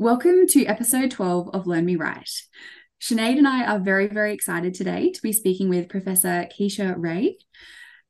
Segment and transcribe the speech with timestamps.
[0.00, 2.30] Welcome to episode 12 of Learn Me Right.
[3.00, 7.38] Sinead and I are very, very excited today to be speaking with Professor Keisha Ray.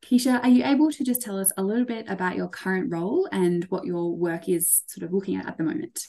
[0.04, 3.27] Keisha, are you able to just tell us a little bit about your current role
[3.32, 6.09] and what your work is sort of looking at at the moment?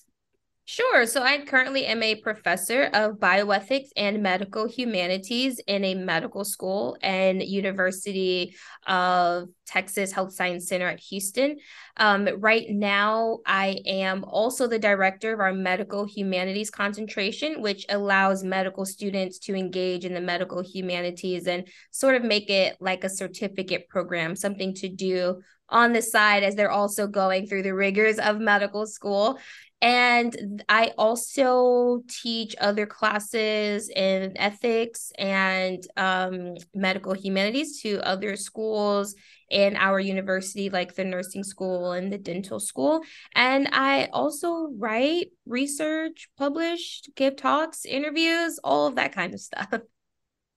[0.71, 1.07] Sure.
[1.07, 6.95] So I currently am a professor of bioethics and medical humanities in a medical school
[7.01, 8.55] and University
[8.85, 11.57] of Texas Health Science Center at Houston.
[11.97, 18.43] Um, right now, I am also the director of our medical humanities concentration, which allows
[18.43, 23.09] medical students to engage in the medical humanities and sort of make it like a
[23.09, 25.41] certificate program, something to do
[25.71, 29.39] on the side as they're also going through the rigors of medical school.
[29.81, 39.15] And I also teach other classes in ethics and um, medical humanities to other schools
[39.49, 43.01] in our university, like the nursing school and the dental school.
[43.35, 49.69] And I also write, research, publish, give talks, interviews, all of that kind of stuff.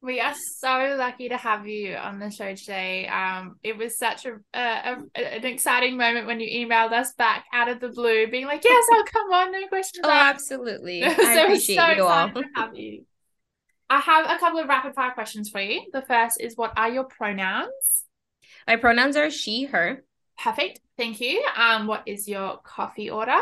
[0.03, 3.07] We are so lucky to have you on the show today.
[3.07, 7.45] Um, it was such a, a, a, an exciting moment when you emailed us back
[7.53, 11.05] out of the blue, being like, "Yes, I'll come on, no questions." Oh, absolutely!
[11.05, 12.31] I so appreciate so you all.
[12.31, 13.05] To have you.
[13.89, 15.83] I have a couple of rapid fire questions for you.
[15.93, 18.05] The first is, what are your pronouns?
[18.67, 20.03] My pronouns are she, her.
[20.37, 20.81] Perfect.
[20.97, 21.45] Thank you.
[21.57, 23.39] Um, what is your coffee order?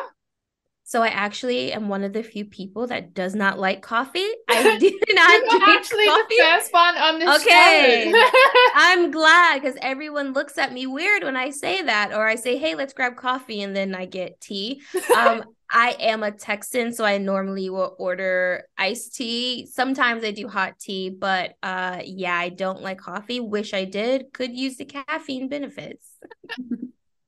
[0.91, 4.27] So I actually am one of the few people that does not like coffee.
[4.49, 6.35] I do not You're actually coffee.
[6.37, 8.13] the first one on this okay.
[8.75, 12.59] I'm glad because everyone looks at me weird when I say that, or I say,
[12.59, 14.83] "Hey, let's grab coffee," and then I get tea.
[15.17, 19.67] Um, I am a Texan, so I normally will order iced tea.
[19.67, 23.39] Sometimes I do hot tea, but uh, yeah, I don't like coffee.
[23.39, 24.33] Wish I did.
[24.33, 26.17] Could use the caffeine benefits.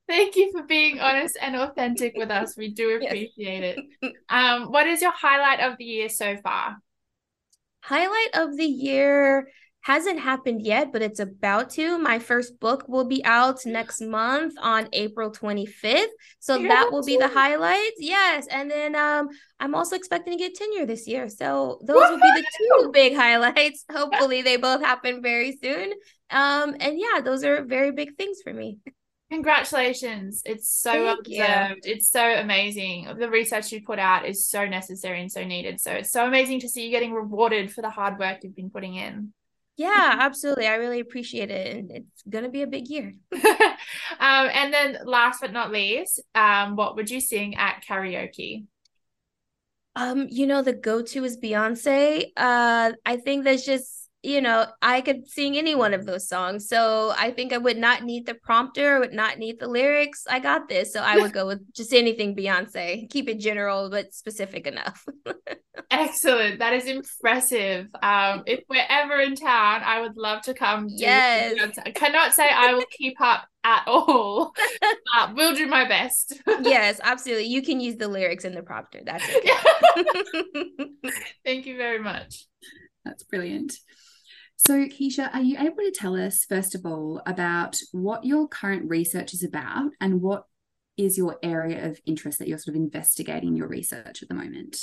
[0.07, 2.57] Thank you for being honest and authentic with us.
[2.57, 3.77] We do appreciate yes.
[4.01, 4.13] it.
[4.29, 6.77] Um, what is your highlight of the year so far?
[7.81, 9.47] Highlight of the year
[9.81, 11.97] hasn't happened yet, but it's about to.
[11.99, 16.07] My first book will be out next month on April 25th.
[16.39, 17.97] So yeah, that will be the highlights.
[17.99, 18.47] Yes.
[18.47, 19.27] And then um
[19.59, 21.27] I'm also expecting to get tenure this year.
[21.27, 22.11] So those Woo-hoo!
[22.13, 23.83] will be the two big highlights.
[23.91, 25.91] Hopefully they both happen very soon.
[26.31, 28.79] Um and yeah, those are very big things for me.
[29.33, 30.43] Congratulations.
[30.45, 31.85] It's so Thank well deserved.
[31.87, 31.93] You.
[31.93, 33.07] It's so amazing.
[33.17, 35.81] The research you put out is so necessary and so needed.
[35.81, 38.69] So it's so amazing to see you getting rewarded for the hard work you've been
[38.69, 39.33] putting in.
[39.75, 40.67] Yeah, absolutely.
[40.67, 41.75] I really appreciate it.
[41.75, 43.11] And it's going to be a big year.
[43.33, 43.41] um,
[44.19, 48.65] and then last but not least, um, what would you sing at karaoke?
[49.95, 52.25] Um, you know, the go-to is Beyonce.
[52.37, 56.69] Uh, I think that's just you know, I could sing any one of those songs.
[56.69, 60.23] So I think I would not need the prompter, would not need the lyrics.
[60.29, 60.93] I got this.
[60.93, 63.09] So I would go with just anything Beyonce.
[63.09, 65.05] Keep it general but specific enough.
[65.91, 66.59] Excellent.
[66.59, 67.87] That is impressive.
[68.01, 70.87] Um, if we're ever in town, I would love to come.
[70.89, 71.77] yes.
[71.85, 74.53] I cannot say I will keep up at all.
[75.17, 76.41] uh, we'll do my best.
[76.61, 77.47] yes, absolutely.
[77.47, 79.01] You can use the lyrics in the prompter.
[79.05, 81.11] That's okay.
[81.45, 82.45] Thank you very much.
[83.03, 83.73] That's brilliant.
[84.65, 88.89] So, Keisha, are you able to tell us, first of all, about what your current
[88.89, 90.45] research is about and what
[90.95, 94.77] is your area of interest that you're sort of investigating your research at the moment?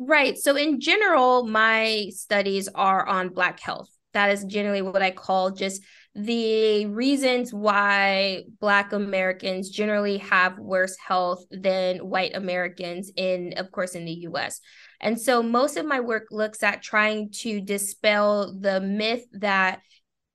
[0.00, 0.36] Right.
[0.36, 3.88] So, in general, my studies are on Black health.
[4.12, 5.82] That is generally what I call just
[6.16, 13.94] the reasons why Black Americans generally have worse health than white Americans in, of course,
[13.94, 14.60] in the US.
[15.00, 19.80] And so most of my work looks at trying to dispel the myth that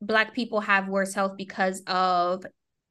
[0.02, 2.46] Black people have worse health because of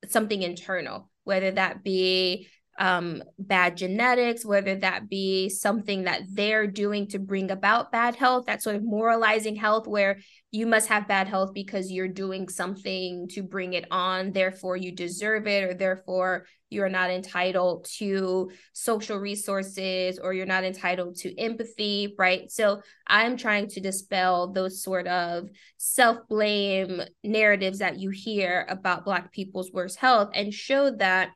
[0.09, 2.49] something internal, whether that be
[2.79, 8.47] um, bad genetics, whether that be something that they're doing to bring about bad health,
[8.47, 10.19] that sort of moralizing health where
[10.51, 14.93] you must have bad health because you're doing something to bring it on, therefore you
[14.93, 21.37] deserve it, or therefore you're not entitled to social resources or you're not entitled to
[21.39, 22.51] empathy, right?
[22.51, 29.05] So I'm trying to dispel those sort of self blame narratives that you hear about
[29.05, 31.31] Black people's worse health and show that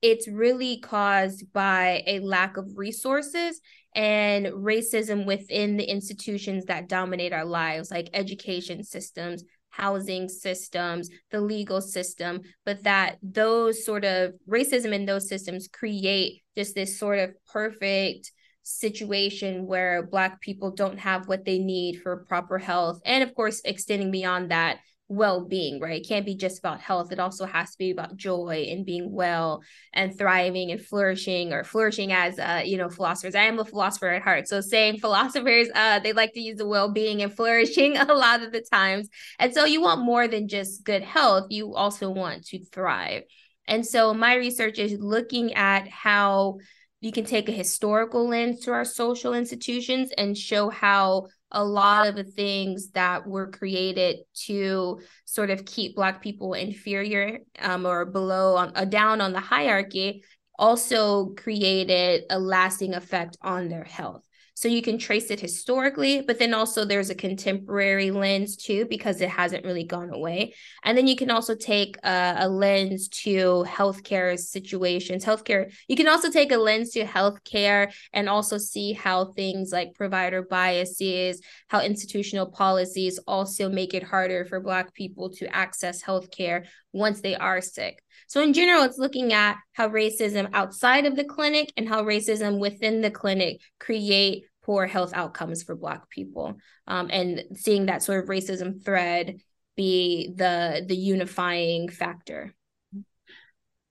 [0.00, 3.60] it's really caused by a lack of resources
[3.94, 9.42] and racism within the institutions that dominate our lives, like education systems,
[9.78, 16.42] housing systems, the legal system, but that those sort of racism in those systems create
[16.56, 18.32] just this sort of perfect
[18.64, 23.00] situation where Black people don't have what they need for proper health.
[23.06, 24.78] And of course, extending beyond that,
[25.08, 26.02] well-being right?
[26.02, 27.12] It can't be just about health.
[27.12, 29.62] It also has to be about joy and being well
[29.94, 33.34] and thriving and flourishing or flourishing as uh you know philosophers.
[33.34, 34.48] I am a philosopher at heart.
[34.48, 38.52] So saying philosophers uh they like to use the well-being and flourishing a lot of
[38.52, 39.08] the times.
[39.38, 41.46] And so you want more than just good health.
[41.50, 43.22] You also want to thrive.
[43.66, 46.58] And so my research is looking at how
[47.00, 52.06] you can take a historical lens to our social institutions and show how a lot
[52.06, 58.04] of the things that were created to sort of keep black people inferior um, or
[58.04, 60.22] below on uh, down on the hierarchy
[60.58, 64.22] also created a lasting effect on their health
[64.58, 69.20] so you can trace it historically, but then also there's a contemporary lens too, because
[69.20, 70.52] it hasn't really gone away.
[70.82, 75.24] And then you can also take a, a lens to healthcare situations.
[75.24, 79.94] Healthcare, you can also take a lens to healthcare and also see how things like
[79.94, 86.66] provider biases, how institutional policies also make it harder for Black people to access healthcare
[86.92, 88.02] once they are sick.
[88.26, 92.58] So, in general, it's looking at how racism outside of the clinic and how racism
[92.58, 96.56] within the clinic create poor health outcomes for Black people,
[96.86, 99.40] um, and seeing that sort of racism thread
[99.76, 102.54] be the the unifying factor.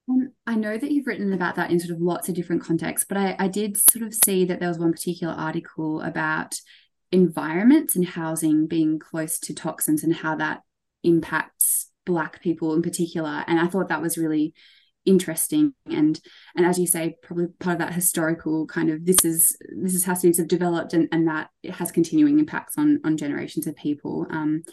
[0.10, 3.06] Um, I know that you've written about that in sort of lots of different contexts,
[3.08, 6.56] but I, I did sort of see that there was one particular article about
[7.12, 10.62] environments and housing being close to toxins and how that
[11.04, 14.54] impacts black people in particular and i thought that was really
[15.08, 15.74] interesting.
[15.90, 16.20] And
[16.56, 20.04] and as you say probably part of that historical kind of this is this is
[20.04, 23.76] how cities have developed and, and that it has continuing impacts on on generations of
[23.76, 24.28] people.
[24.30, 24.64] Um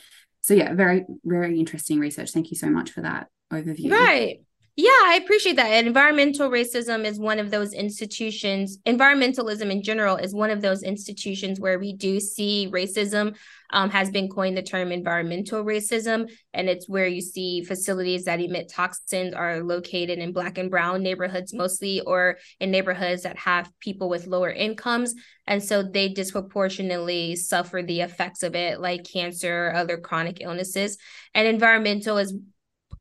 [0.40, 2.32] so yeah very very interesting research.
[2.32, 3.92] Thank you so much for that overview.
[3.92, 4.43] Right
[4.76, 5.84] yeah, I appreciate that.
[5.86, 11.60] Environmental racism is one of those institutions, environmentalism in general is one of those institutions
[11.60, 13.36] where we do see racism
[13.70, 16.28] um, has been coined the term environmental racism.
[16.52, 21.02] And it's where you see facilities that emit toxins are located in Black and Brown
[21.02, 25.14] neighborhoods mostly, or in neighborhoods that have people with lower incomes.
[25.46, 30.98] And so they disproportionately suffer the effects of it, like cancer, other chronic illnesses.
[31.34, 32.34] And environmental is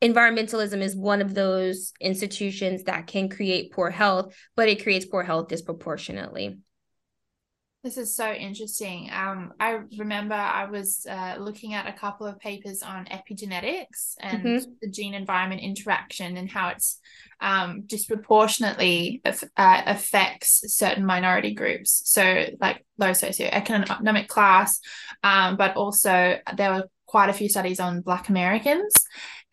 [0.03, 5.23] environmentalism is one of those institutions that can create poor health, but it creates poor
[5.23, 6.57] health disproportionately.
[7.83, 9.09] This is so interesting.
[9.11, 14.43] Um, I remember I was uh, looking at a couple of papers on epigenetics and
[14.43, 14.71] mm-hmm.
[14.81, 16.99] the gene environment interaction and how it's
[17.41, 22.03] um, disproportionately uh, affects certain minority groups.
[22.05, 24.79] So, like low socioeconomic class,
[25.21, 28.93] um, but also there were quite a few studies on Black Americans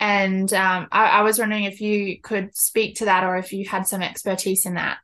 [0.01, 3.69] and um, I, I was wondering if you could speak to that or if you
[3.69, 4.99] had some expertise in that.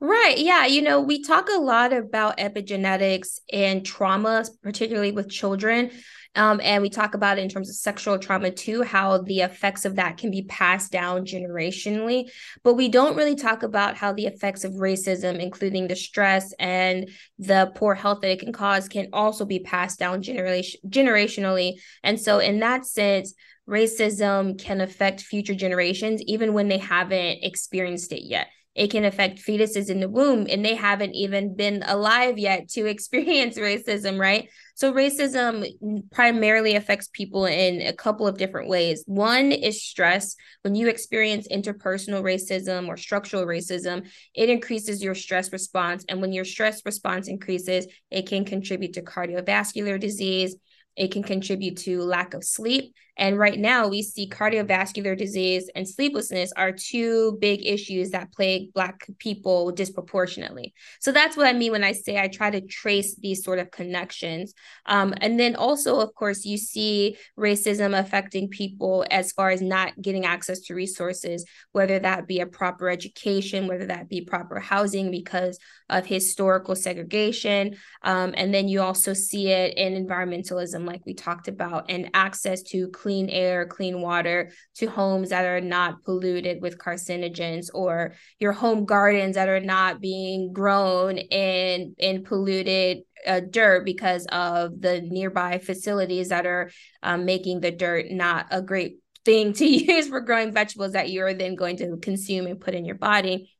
[0.00, 0.36] Right.
[0.38, 0.66] Yeah.
[0.66, 5.90] You know, we talk a lot about epigenetics and trauma, particularly with children.
[6.36, 9.84] Um, and we talk about it in terms of sexual trauma too, how the effects
[9.84, 12.30] of that can be passed down generationally.
[12.62, 17.08] But we don't really talk about how the effects of racism, including the stress and
[17.38, 21.80] the poor health that it can cause, can also be passed down generation generationally.
[22.04, 23.34] And so, in that sense,
[23.68, 28.48] racism can affect future generations even when they haven't experienced it yet.
[28.74, 32.86] It can affect fetuses in the womb and they haven't even been alive yet to
[32.86, 34.48] experience racism, right?
[34.80, 35.66] So, racism
[36.10, 39.04] primarily affects people in a couple of different ways.
[39.06, 40.36] One is stress.
[40.62, 46.06] When you experience interpersonal racism or structural racism, it increases your stress response.
[46.08, 50.56] And when your stress response increases, it can contribute to cardiovascular disease.
[50.96, 55.88] It can contribute to lack of sleep and right now, we see cardiovascular disease and
[55.88, 60.72] sleeplessness are two big issues that plague Black people disproportionately.
[61.00, 63.70] So that's what I mean when I say I try to trace these sort of
[63.70, 64.54] connections.
[64.86, 70.00] Um, and then also, of course, you see racism affecting people as far as not
[70.00, 75.10] getting access to resources, whether that be a proper education, whether that be proper housing
[75.10, 77.76] because of historical segregation.
[78.02, 82.62] Um, and then you also see it in environmentalism, like we talked about, and access
[82.62, 88.52] to clean air, clean water to homes that are not polluted with carcinogens or your
[88.52, 95.00] home gardens that are not being grown in in polluted uh, dirt because of the
[95.00, 96.70] nearby facilities that are
[97.02, 101.32] um, making the dirt not a great thing to use for growing vegetables that you're
[101.32, 103.50] then going to consume and put in your body.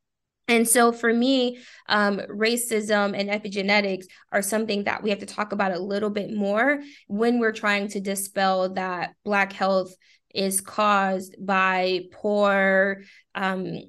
[0.47, 5.53] And so for me, um, racism and epigenetics are something that we have to talk
[5.53, 9.95] about a little bit more when we're trying to dispel that Black health
[10.33, 13.03] is caused by poor
[13.35, 13.79] um,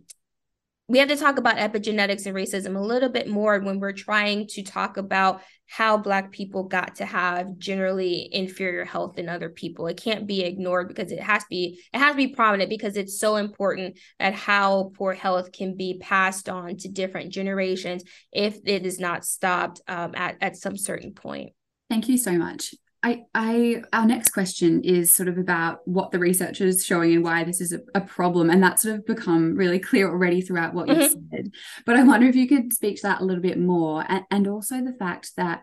[0.92, 4.46] we have to talk about epigenetics and racism a little bit more when we're trying
[4.46, 9.86] to talk about how black people got to have generally inferior health than other people.
[9.86, 12.98] It can't be ignored because it has to be it has to be prominent because
[12.98, 18.58] it's so important at how poor health can be passed on to different generations if
[18.66, 21.54] it is not stopped um, at, at some certain point.
[21.88, 26.20] Thank you so much I, I, our next question is sort of about what the
[26.20, 29.56] research is showing and why this is a, a problem, and that's sort of become
[29.56, 31.00] really clear already throughout what mm-hmm.
[31.00, 31.50] you've said.
[31.84, 34.46] But I wonder if you could speak to that a little bit more, and, and
[34.46, 35.62] also the fact that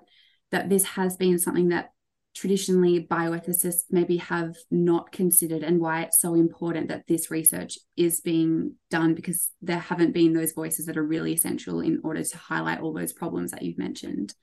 [0.52, 1.92] that this has been something that
[2.36, 8.20] traditionally bioethicists maybe have not considered, and why it's so important that this research is
[8.20, 12.38] being done because there haven't been those voices that are really essential in order to
[12.38, 14.34] highlight all those problems that you've mentioned.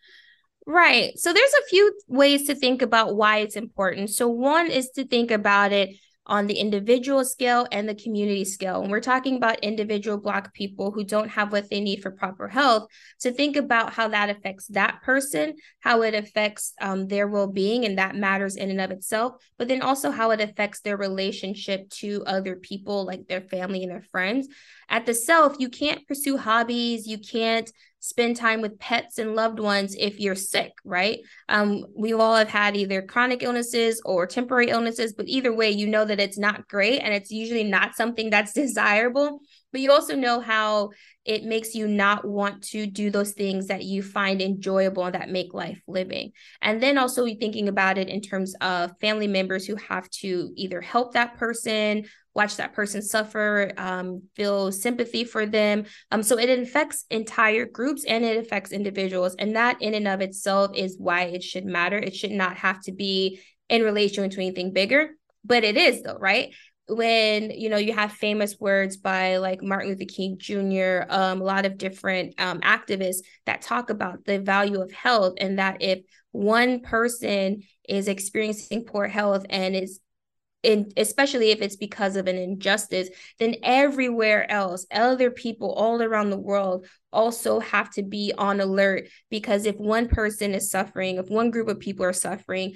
[0.67, 1.17] Right.
[1.17, 4.11] So there's a few ways to think about why it's important.
[4.11, 5.91] So one is to think about it
[6.29, 8.83] on the individual scale and the community scale.
[8.83, 12.49] And we're talking about individual Black people who don't have what they need for proper
[12.49, 12.89] health,
[13.21, 17.85] to think about how that affects that person, how it affects um, their well being,
[17.85, 21.89] and that matters in and of itself, but then also how it affects their relationship
[21.91, 24.49] to other people, like their family and their friends.
[24.89, 27.71] At the self, you can't pursue hobbies, you can't
[28.07, 31.21] spend time with pets and loved ones if you're sick, right?
[31.49, 35.87] Um, we all have had either chronic illnesses or temporary illnesses, but either way, you
[35.87, 39.41] know that it's not great and it's usually not something that's desirable.
[39.77, 40.93] But you also know how
[41.27, 45.29] it makes you not want to do those things that you find enjoyable and that
[45.29, 46.33] make life living.
[46.63, 50.81] And then also thinking about it in terms of family members who have to either
[50.81, 55.85] help that person watch that person suffer, um, feel sympathy for them.
[56.11, 59.35] Um, so it affects entire groups and it affects individuals.
[59.39, 61.99] And that in and of itself is why it should matter.
[61.99, 65.11] It should not have to be in relation to anything bigger,
[65.45, 66.55] but it is though, right?
[66.89, 71.45] When you know you have famous words by like Martin Luther King Jr., um, a
[71.45, 76.01] lot of different um, activists that talk about the value of health and that if
[76.33, 80.01] one person is experiencing poor health and is
[80.63, 86.31] in, especially if it's because of an injustice, then everywhere else, other people all around
[86.31, 91.29] the world also have to be on alert because if one person is suffering, if
[91.29, 92.75] one group of people are suffering,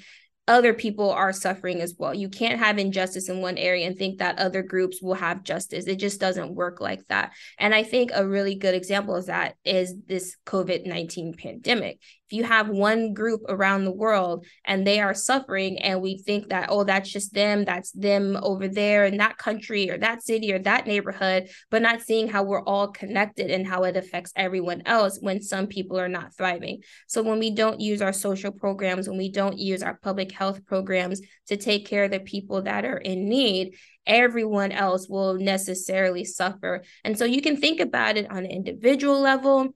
[0.51, 2.13] other people are suffering as well.
[2.13, 5.87] You can't have injustice in one area and think that other groups will have justice.
[5.87, 7.33] It just doesn't work like that.
[7.57, 12.01] And I think a really good example of that is this COVID 19 pandemic
[12.31, 16.49] if you have one group around the world and they are suffering and we think
[16.51, 20.53] that oh that's just them that's them over there in that country or that city
[20.53, 24.83] or that neighborhood but not seeing how we're all connected and how it affects everyone
[24.87, 26.81] else when some people are not thriving.
[27.09, 30.65] So when we don't use our social programs when we don't use our public health
[30.67, 33.75] programs to take care of the people that are in need
[34.07, 36.83] everyone else will necessarily suffer.
[37.05, 39.75] And so you can think about it on an individual level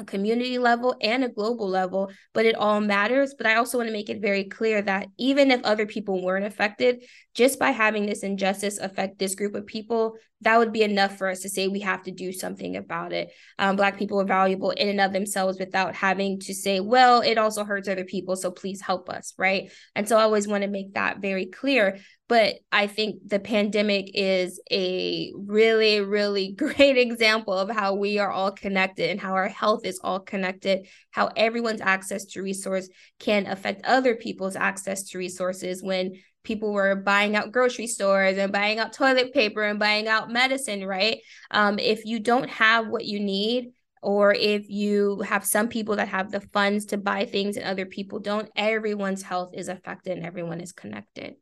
[0.00, 3.34] a community level and a global level, but it all matters.
[3.36, 6.46] But I also want to make it very clear that even if other people weren't
[6.46, 7.04] affected,
[7.34, 11.28] just by having this injustice affect this group of people, that would be enough for
[11.28, 13.30] us to say we have to do something about it.
[13.58, 17.38] Um, Black people are valuable in and of themselves without having to say, well, it
[17.38, 19.70] also hurts other people, so please help us, right?
[19.94, 21.98] And so I always want to make that very clear.
[22.28, 28.30] But I think the pandemic is a really, really great example of how we are
[28.30, 33.46] all connected and how our health is all connected, how everyone's access to resource can
[33.46, 38.78] affect other people's access to resources when people were buying out grocery stores and buying
[38.78, 41.18] out toilet paper and buying out medicine, right?
[41.50, 46.08] Um, if you don't have what you need, or if you have some people that
[46.08, 50.24] have the funds to buy things and other people don't, everyone's health is affected and
[50.24, 51.34] everyone is connected.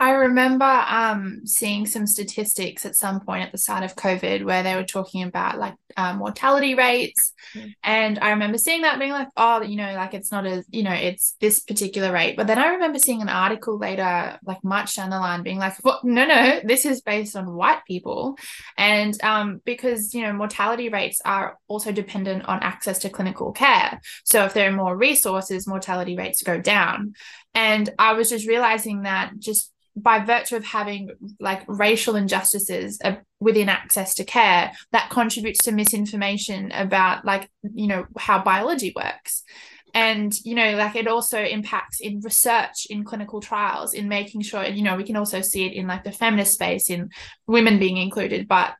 [0.00, 4.62] I remember um, seeing some statistics at some point at the start of COVID where
[4.62, 7.32] they were talking about like um, mortality rates.
[7.52, 7.74] Mm.
[7.82, 10.84] And I remember seeing that being like, oh, you know, like it's not as, you
[10.84, 12.36] know, it's this particular rate.
[12.36, 15.74] But then I remember seeing an article later, like much down the line, being like,
[15.82, 18.38] well, no, no, this is based on white people.
[18.76, 24.00] And um, because, you know, mortality rates are also dependent on access to clinical care.
[24.24, 27.14] So if there are more resources, mortality rates go down.
[27.52, 33.16] And I was just realizing that just by virtue of having like racial injustices uh,
[33.40, 39.42] within access to care that contributes to misinformation about like you know how biology works.
[39.94, 44.64] And you know like it also impacts in research in clinical trials in making sure
[44.64, 47.08] you know we can also see it in like the feminist space in
[47.46, 48.74] women being included but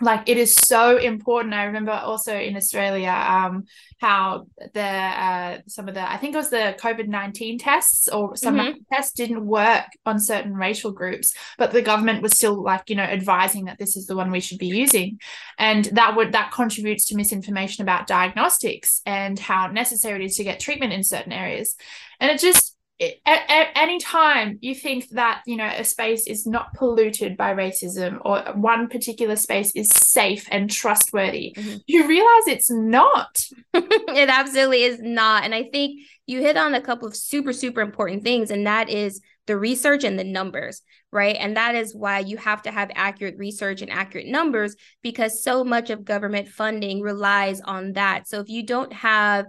[0.00, 1.54] like it is so important.
[1.54, 3.64] I remember also in australia um
[3.98, 8.56] how the uh some of the i think it was the covid-19 tests or some
[8.56, 8.78] mm-hmm.
[8.92, 13.02] tests didn't work on certain racial groups but the government was still like you know
[13.02, 15.20] advising that this is the one we should be using.
[15.58, 20.44] And that would that contributes to misinformation about diagnostics and how necessary it is to
[20.44, 21.76] get treatment in certain areas.
[22.20, 26.46] And it just at, at any time you think that you know a space is
[26.46, 31.76] not polluted by racism or one particular space is safe and trustworthy mm-hmm.
[31.86, 33.38] you realize it's not.
[34.16, 35.44] It absolutely is not.
[35.44, 38.88] And i think you hit on a couple of super super important things and that
[38.88, 41.36] is the research and the numbers right?
[41.38, 45.64] And that is why you have to have accurate research and accurate numbers because so
[45.64, 48.28] much of government funding relies on that.
[48.28, 49.46] So if you don't have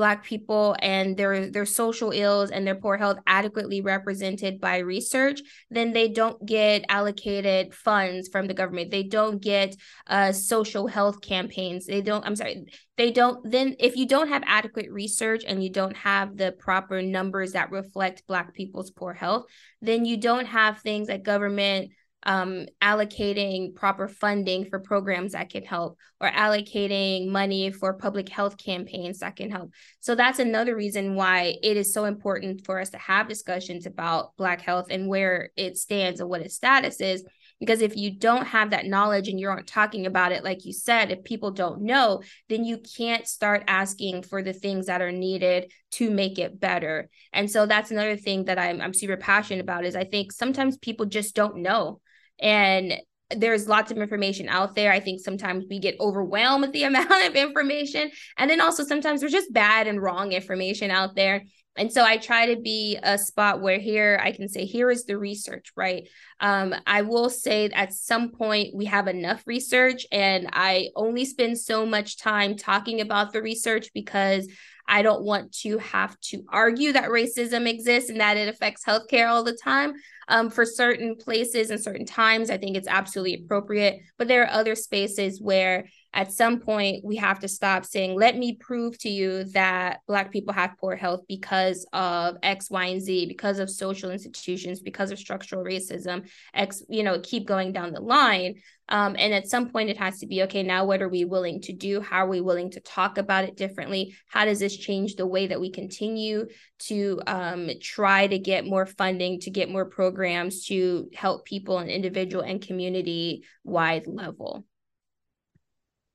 [0.00, 5.42] black people and their their social ills and their poor health adequately represented by research
[5.70, 8.90] then they don't get allocated funds from the government.
[8.90, 9.76] They don't get
[10.06, 11.84] uh, social health campaigns.
[11.84, 12.64] They don't i'm sorry
[12.96, 17.02] they don't then if you don't have adequate research and you don't have the proper
[17.02, 19.44] numbers that reflect black people's poor health
[19.82, 21.90] then you don't have things like government
[22.24, 28.58] um, allocating proper funding for programs that can help or allocating money for public health
[28.58, 29.72] campaigns that can help.
[30.00, 34.36] So that's another reason why it is so important for us to have discussions about
[34.36, 37.24] Black health and where it stands and what its status is.
[37.58, 40.72] Because if you don't have that knowledge and you aren't talking about it, like you
[40.72, 45.12] said, if people don't know, then you can't start asking for the things that are
[45.12, 47.10] needed to make it better.
[47.34, 50.78] And so that's another thing that I'm, I'm super passionate about is I think sometimes
[50.78, 52.00] people just don't know
[52.40, 52.94] and
[53.36, 54.92] there's lots of information out there.
[54.92, 58.10] I think sometimes we get overwhelmed with the amount of information.
[58.36, 61.44] And then also sometimes there's just bad and wrong information out there.
[61.76, 65.04] And so I try to be a spot where here I can say, here is
[65.04, 66.08] the research, right?
[66.40, 71.58] Um, I will say at some point we have enough research, and I only spend
[71.58, 74.48] so much time talking about the research because
[74.90, 79.28] I don't want to have to argue that racism exists and that it affects healthcare
[79.28, 79.94] all the time.
[80.26, 84.00] Um, for certain places and certain times, I think it's absolutely appropriate.
[84.18, 88.36] But there are other spaces where at some point we have to stop saying let
[88.36, 93.02] me prove to you that black people have poor health because of x y and
[93.02, 97.92] z because of social institutions because of structural racism x you know keep going down
[97.92, 98.60] the line.
[98.88, 101.60] Um, and at some point it has to be okay now what are we willing
[101.62, 102.00] to do?
[102.00, 104.16] How are we willing to talk about it differently?
[104.26, 106.46] How does this change the way that we continue
[106.80, 111.88] to um, try to get more funding to get more programs to help people on
[111.88, 114.64] individual and community wide level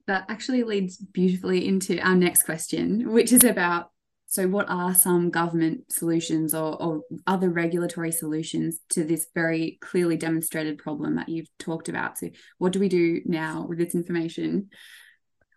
[0.07, 3.91] that actually leads beautifully into our next question, which is about
[4.27, 10.17] so what are some government solutions or, or other regulatory solutions to this very clearly
[10.17, 12.17] demonstrated problem that you've talked about?
[12.17, 14.71] So what do we do now with this information?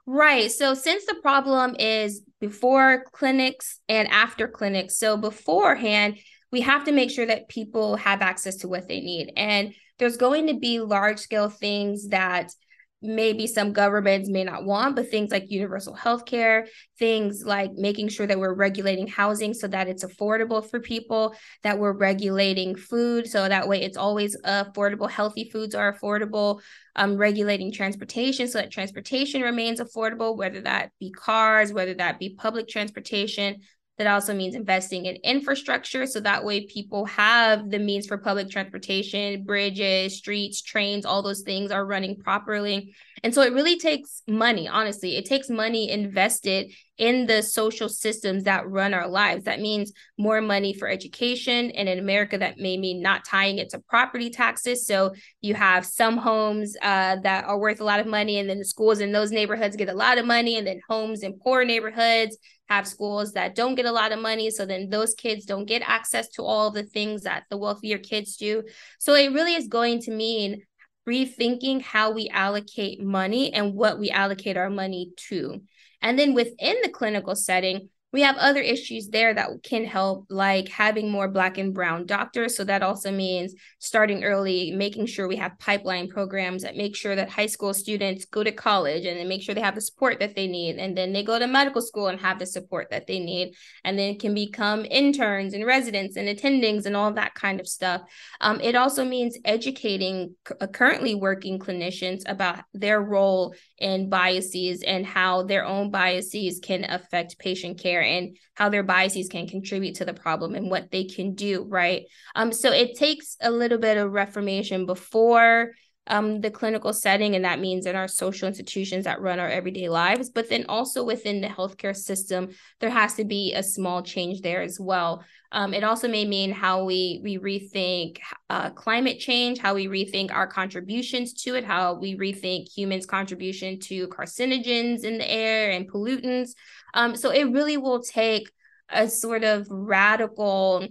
[0.06, 0.52] Right.
[0.52, 6.18] So since the problem is before clinics and after clinics, so beforehand,
[6.52, 9.32] we have to make sure that people have access to what they need.
[9.37, 12.52] And there's going to be large scale things that
[13.00, 16.66] maybe some governments may not want, but things like universal health care,
[16.98, 21.78] things like making sure that we're regulating housing so that it's affordable for people, that
[21.78, 26.61] we're regulating food so that way it's always affordable, healthy foods are affordable,
[26.96, 32.34] um, regulating transportation so that transportation remains affordable, whether that be cars, whether that be
[32.34, 33.61] public transportation,
[33.98, 38.48] that also means investing in infrastructure so that way people have the means for public
[38.48, 42.94] transportation, bridges, streets, trains, all those things are running properly.
[43.24, 45.16] And so it really takes money, honestly.
[45.16, 49.44] It takes money invested in the social systems that run our lives.
[49.44, 51.72] That means more money for education.
[51.72, 54.87] And in America, that may mean not tying it to property taxes.
[54.87, 58.58] So you have some homes uh, that are worth a lot of money, and then
[58.58, 61.64] the schools in those neighborhoods get a lot of money, and then homes in poor
[61.64, 62.37] neighborhoods
[62.68, 64.50] have schools that don't get a lot of money.
[64.50, 68.37] So then those kids don't get access to all the things that the wealthier kids
[68.37, 68.62] do.
[68.98, 70.62] So it really is going to mean
[71.09, 75.62] rethinking how we allocate money and what we allocate our money to.
[76.02, 80.68] And then within the clinical setting, we have other issues there that can help, like
[80.68, 82.56] having more Black and Brown doctors.
[82.56, 87.14] So that also means starting early, making sure we have pipeline programs that make sure
[87.14, 90.20] that high school students go to college and then make sure they have the support
[90.20, 90.76] that they need.
[90.76, 93.54] And then they go to medical school and have the support that they need.
[93.84, 98.00] And then can become interns and residents and attendings and all that kind of stuff.
[98.40, 105.04] Um, it also means educating c- currently working clinicians about their role in biases and
[105.04, 110.04] how their own biases can affect patient care and how their biases can contribute to
[110.04, 112.04] the problem and what they can do right?
[112.34, 115.72] Um so it takes a little bit of reformation before
[116.08, 119.88] um, the clinical setting, and that means in our social institutions that run our everyday
[119.88, 120.30] lives.
[120.30, 122.48] But then also within the healthcare system,
[122.80, 125.24] there has to be a small change there as well.
[125.52, 128.18] Um, it also may mean how we we rethink
[128.50, 133.78] uh, climate change, how we rethink our contributions to it, how we rethink humans' contribution
[133.80, 136.50] to carcinogens in the air and pollutants.
[136.94, 138.50] Um, so it really will take
[138.90, 140.86] a sort of radical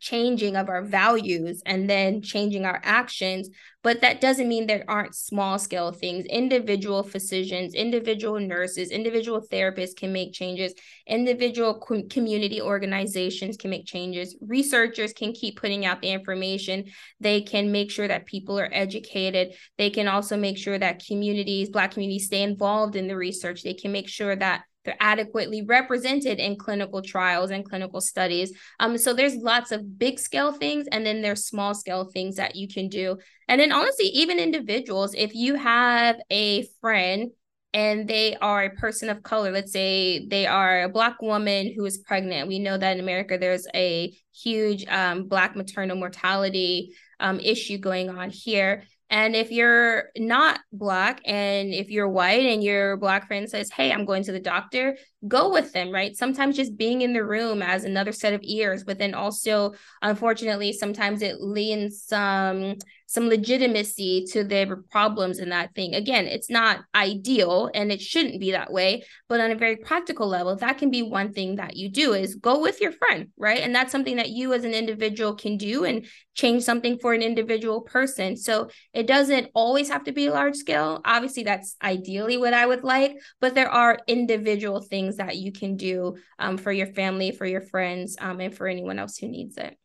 [0.00, 3.48] changing of our values and then changing our actions
[3.82, 6.26] but that doesn't mean there aren't small scale things.
[6.26, 10.74] Individual physicians individual nurses individual therapists can make changes.
[11.06, 14.36] Individual com- community organizations can make changes.
[14.46, 16.84] Researchers can keep putting out the information.
[17.20, 19.54] They can make sure that people are educated.
[19.78, 23.62] They can also make sure that communities black communities stay involved in the research.
[23.62, 28.52] They can make sure that they're adequately represented in clinical trials and clinical studies.
[28.80, 32.56] Um, so there's lots of big scale things, and then there's small scale things that
[32.56, 33.18] you can do.
[33.48, 37.32] And then honestly, even individuals, if you have a friend
[37.74, 41.84] and they are a person of color, let's say they are a Black woman who
[41.84, 42.48] is pregnant.
[42.48, 48.08] We know that in America, there's a huge um, Black maternal mortality um, issue going
[48.08, 48.84] on here.
[49.10, 53.90] And if you're not black and if you're white and your black friend says, Hey,
[53.90, 56.14] I'm going to the doctor, go with them, right?
[56.16, 60.72] Sometimes just being in the room as another set of ears, but then also, unfortunately,
[60.72, 62.76] sometimes it leans some
[63.08, 65.94] some legitimacy to their problems in that thing.
[65.94, 70.28] Again, it's not ideal and it shouldn't be that way, but on a very practical
[70.28, 73.60] level, that can be one thing that you do is go with your friend, right?
[73.60, 77.22] And that's something that you as an individual can do and change something for an
[77.22, 78.36] individual person.
[78.36, 81.00] So it doesn't always have to be large scale.
[81.02, 85.76] Obviously, that's ideally what I would like, but there are individual things that you can
[85.76, 89.56] do um, for your family, for your friends, um, and for anyone else who needs
[89.56, 89.78] it.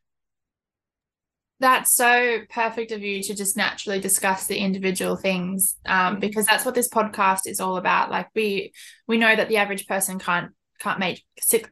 [1.64, 6.20] That's so perfect of you to just naturally discuss the individual things, um, mm-hmm.
[6.20, 8.12] because that's what this podcast is all about.
[8.12, 8.74] Like we
[9.08, 10.52] we know that the average person can't
[10.84, 11.24] can't make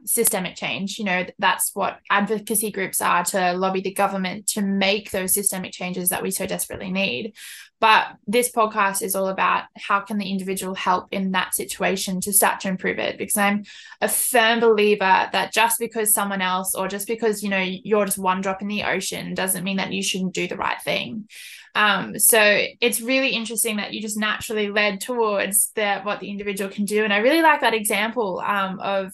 [0.05, 0.97] systemic change.
[0.97, 5.73] You know, that's what advocacy groups are to lobby the government to make those systemic
[5.73, 7.33] changes that we so desperately need.
[7.81, 12.31] But this podcast is all about how can the individual help in that situation to
[12.31, 13.17] start to improve it.
[13.17, 13.63] Because I'm
[13.99, 18.19] a firm believer that just because someone else or just because, you know, you're just
[18.19, 21.27] one drop in the ocean doesn't mean that you shouldn't do the right thing.
[21.75, 22.39] Um, so
[22.81, 27.03] it's really interesting that you just naturally led towards the what the individual can do.
[27.03, 29.13] And I really like that example um, of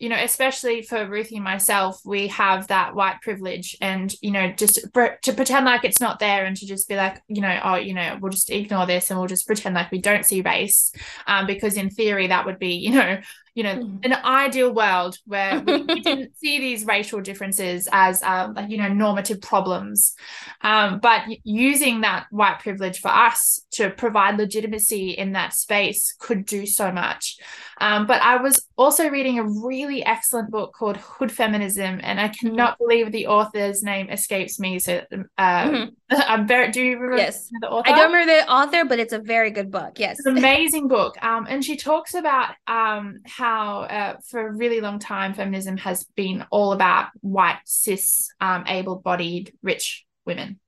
[0.00, 4.50] you know, especially for Ruthie and myself, we have that white privilege, and you know,
[4.50, 7.74] just to pretend like it's not there, and to just be like, you know, oh,
[7.74, 10.90] you know, we'll just ignore this, and we'll just pretend like we don't see race,
[11.26, 13.18] um, because in theory that would be, you know,
[13.54, 14.04] you know, mm.
[14.04, 18.78] an ideal world where we, we didn't see these racial differences as, um, like, you
[18.78, 20.14] know, normative problems.
[20.62, 26.46] Um, but using that white privilege for us to provide legitimacy in that space could
[26.46, 27.38] do so much.
[27.80, 32.28] Um, but I was also reading a really excellent book called Hood Feminism, and I
[32.28, 32.48] mm-hmm.
[32.48, 34.78] cannot believe the author's name escapes me.
[34.78, 35.02] So
[35.38, 35.90] uh, mm-hmm.
[36.28, 36.70] I'm very.
[36.70, 37.48] Do you remember yes.
[37.60, 37.88] the author?
[37.88, 39.98] I don't remember the author, but it's a very good book.
[39.98, 41.16] Yes, it's an amazing book.
[41.22, 46.04] Um, and she talks about um how uh, for a really long time feminism has
[46.16, 50.58] been all about white cis um able-bodied rich women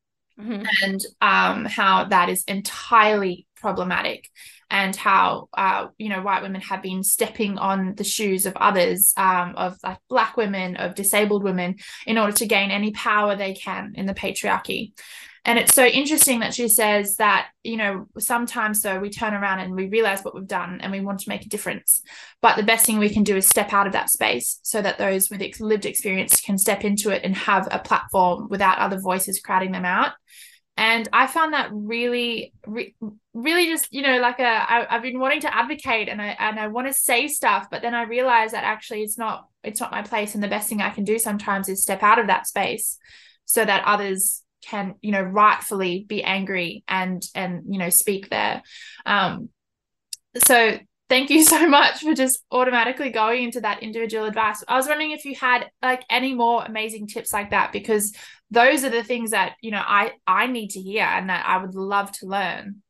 [0.41, 0.65] mm-hmm.
[0.83, 4.29] and um how that is entirely problematic
[4.73, 9.13] and how uh, you know white women have been stepping on the shoes of others
[9.17, 11.77] um, of like black women of disabled women
[12.07, 14.93] in order to gain any power they can in the patriarchy
[15.45, 19.59] and it's so interesting that she says that, you know, sometimes though we turn around
[19.59, 22.01] and we realize what we've done and we want to make a difference.
[22.41, 24.99] But the best thing we can do is step out of that space so that
[24.99, 29.41] those with lived experience can step into it and have a platform without other voices
[29.41, 30.13] crowding them out.
[30.77, 32.95] And I found that really, re-
[33.35, 36.59] really just, you know, like a, I, I've been wanting to advocate and I, and
[36.59, 39.91] I want to say stuff, but then I realize that actually it's not, it's not
[39.91, 40.35] my place.
[40.35, 42.97] And the best thing I can do sometimes is step out of that space
[43.45, 48.63] so that others can you know rightfully be angry and and you know speak there.
[49.07, 49.49] Um
[50.47, 54.65] so thank you so much for just automatically going into that individual advice.
[54.67, 58.15] I was wondering if you had like any more amazing tips like that because
[58.53, 61.57] those are the things that you know i i need to hear and that i
[61.57, 62.83] would love to learn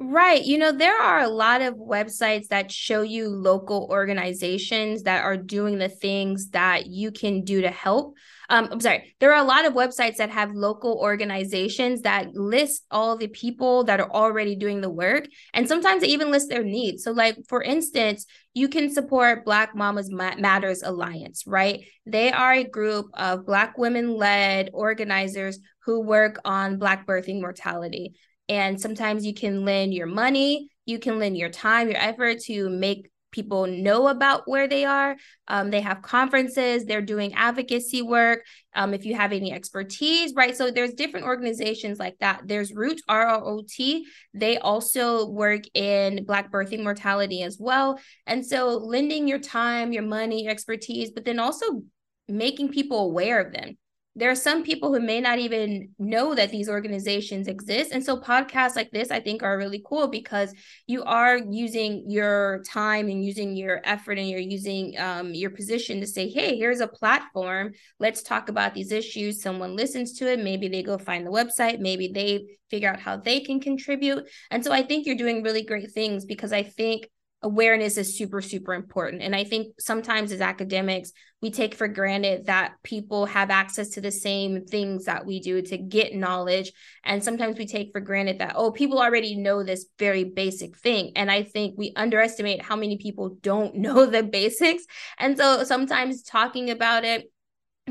[0.00, 0.44] Right.
[0.44, 5.36] You know, there are a lot of websites that show you local organizations that are
[5.36, 8.16] doing the things that you can do to help
[8.50, 12.84] um, I'm sorry, there are a lot of websites that have local organizations that list
[12.90, 15.26] all the people that are already doing the work.
[15.52, 17.04] And sometimes they even list their needs.
[17.04, 21.84] So, like, for instance, you can support Black Mamas Matters Alliance, right?
[22.06, 28.14] They are a group of Black women led organizers who work on Black birthing mortality
[28.48, 32.68] And sometimes you can lend your money, you can lend your time, your effort to
[32.70, 35.16] make people know about where they are.
[35.48, 38.44] Um, they have conferences, they're doing advocacy work.
[38.74, 40.56] Um, if you have any expertise, right?
[40.56, 42.42] So there's different organizations like that.
[42.46, 44.06] There's Root, R-O-O-T.
[44.34, 48.00] They also work in Black birthing mortality as well.
[48.26, 51.82] And so lending your time, your money, your expertise, but then also
[52.28, 53.76] making people aware of them
[54.18, 57.92] there are some people who may not even know that these organizations exist.
[57.92, 60.52] And so podcasts like this, I think, are really cool because
[60.88, 66.00] you are using your time and using your effort and you're using um, your position
[66.00, 67.72] to say, hey, here's a platform.
[68.00, 69.40] Let's talk about these issues.
[69.40, 70.40] Someone listens to it.
[70.40, 71.78] Maybe they go find the website.
[71.78, 74.28] Maybe they figure out how they can contribute.
[74.50, 77.08] And so I think you're doing really great things because I think
[77.42, 79.22] awareness is super super important.
[79.22, 84.00] And i think sometimes as academics we take for granted that people have access to
[84.00, 86.72] the same things that we do to get knowledge.
[87.04, 91.12] And sometimes we take for granted that oh people already know this very basic thing.
[91.14, 94.84] And i think we underestimate how many people don't know the basics.
[95.18, 97.30] And so sometimes talking about it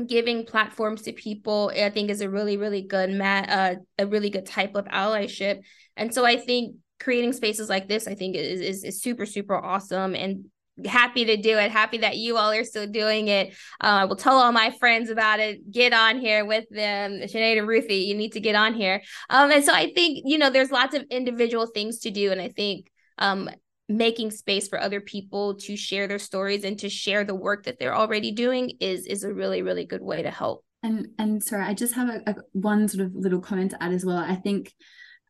[0.06, 4.30] giving platforms to people i think is a really really good mat uh, a really
[4.30, 5.62] good type of allyship.
[5.96, 9.56] And so i think creating spaces like this, I think is, is, is super, super
[9.56, 10.46] awesome and
[10.86, 11.70] happy to do it.
[11.70, 13.50] Happy that you all are still doing it.
[13.82, 15.70] Uh, I will tell all my friends about it.
[15.70, 17.20] Get on here with them.
[17.22, 19.02] Sinead and Ruthie, you need to get on here.
[19.30, 22.30] Um, and so I think, you know, there's lots of individual things to do.
[22.30, 23.50] And I think um,
[23.88, 27.78] making space for other people to share their stories and to share the work that
[27.78, 30.64] they're already doing is is a really, really good way to help.
[30.82, 33.92] And and sorry, I just have a, a one sort of little comment to add
[33.92, 34.18] as well.
[34.18, 34.72] I think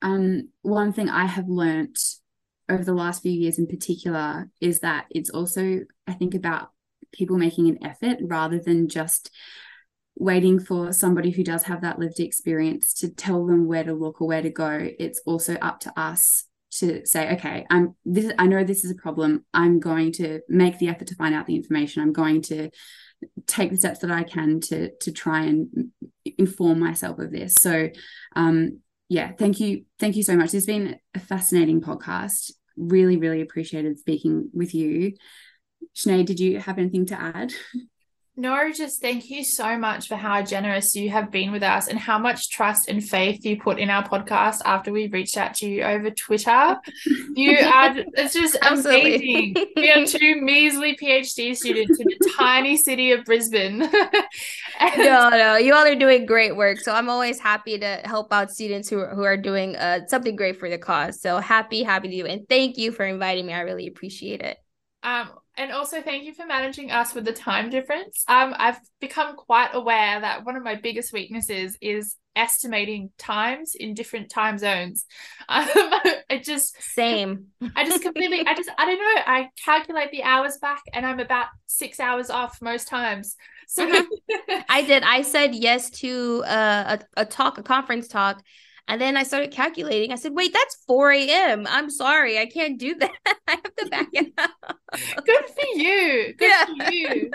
[0.02, 1.98] um, one thing I have learnt
[2.68, 6.70] over the last few years in particular is that it's also, I think, about
[7.12, 9.30] people making an effort rather than just
[10.16, 14.20] waiting for somebody who does have that lived experience to tell them where to look
[14.20, 14.88] or where to go.
[14.98, 18.96] It's also up to us to say, okay, I'm this I know this is a
[18.96, 19.44] problem.
[19.54, 22.02] I'm going to make the effort to find out the information.
[22.02, 22.70] I'm going to
[23.46, 25.90] take the steps that I can to to try and
[26.36, 27.54] inform myself of this.
[27.54, 27.88] So
[28.36, 29.84] um yeah, thank you.
[29.98, 30.52] Thank you so much.
[30.54, 32.52] It's been a fascinating podcast.
[32.76, 35.14] Really, really appreciated speaking with you.
[35.96, 37.52] Sinead, did you have anything to add?
[38.40, 41.98] No, just thank you so much for how generous you have been with us and
[41.98, 45.66] how much trust and faith you put in our podcast after we reached out to
[45.68, 46.76] you over Twitter.
[47.34, 49.56] You are, it's just amazing.
[49.74, 53.82] we are two measly PhD students in the tiny city of Brisbane.
[54.78, 56.78] and- no, no, you all are doing great work.
[56.78, 60.36] So I'm always happy to help out students who are, who are doing uh, something
[60.36, 61.20] great for the cause.
[61.20, 62.26] So happy, happy to you.
[62.26, 63.52] And thank you for inviting me.
[63.52, 64.58] I really appreciate it.
[65.02, 68.24] Um, and also thank you for managing us with the time difference.
[68.28, 73.94] Um, I've become quite aware that one of my biggest weaknesses is estimating times in
[73.94, 75.04] different time zones.
[75.50, 75.66] Um,
[76.28, 77.46] it just same.
[77.74, 78.44] I just completely.
[78.46, 78.68] I just.
[78.76, 79.22] I don't know.
[79.26, 83.34] I calculate the hours back, and I'm about six hours off most times.
[83.66, 83.88] So
[84.68, 85.04] I did.
[85.04, 88.42] I said yes to uh, a a talk, a conference talk,
[88.88, 90.12] and then I started calculating.
[90.12, 91.66] I said, wait, that's 4 a.m.
[91.68, 92.38] I'm sorry.
[92.38, 93.37] I can't do that.
[93.48, 94.50] I have to back it up.
[95.24, 96.34] Good for you.
[96.36, 96.86] Good yeah.
[96.86, 97.30] for you.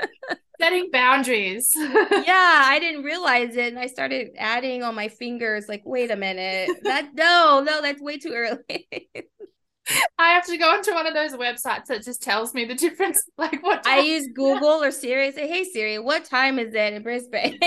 [0.62, 1.71] Setting boundaries.
[1.76, 3.73] yeah, I didn't realize it.
[3.73, 6.69] And I started adding on my fingers, like, wait a minute.
[6.84, 8.88] That no, no, that's way too early.
[10.17, 13.23] I have to go onto one of those websites that just tells me the difference.
[13.38, 13.99] Like what time?
[13.99, 15.32] I use Google or Siri.
[15.32, 17.60] Say, hey Siri, what time is it in Brisbane?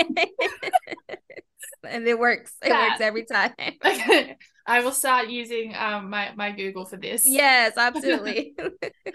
[1.83, 2.53] And it works.
[2.63, 2.89] It that.
[2.91, 3.53] works every time.
[3.85, 4.37] Okay.
[4.69, 7.23] I will start using um my my Google for this.
[7.25, 8.53] Yes, absolutely.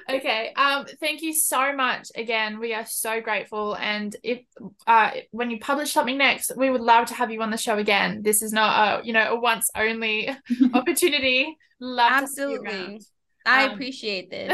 [0.08, 0.52] okay.
[0.56, 2.58] Um thank you so much again.
[2.58, 4.40] We are so grateful and if
[4.86, 7.76] uh when you publish something next, we would love to have you on the show
[7.76, 8.22] again.
[8.22, 10.30] This is not a, you know, a once only
[10.74, 11.56] opportunity.
[11.80, 13.02] Love absolutely.
[13.44, 14.52] I um, appreciate this.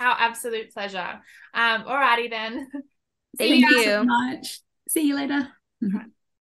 [0.00, 1.20] our absolute pleasure.
[1.52, 2.68] Um alrighty then.
[3.36, 4.60] Thank you so much.
[4.88, 5.48] See you later.